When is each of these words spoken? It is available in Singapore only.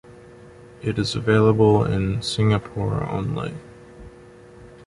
It 0.81 0.97
is 0.97 1.13
available 1.13 1.85
in 1.85 2.23
Singapore 2.23 3.07
only. 3.07 3.53